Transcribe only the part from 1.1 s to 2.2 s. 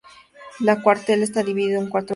está divido en cuatro grupos.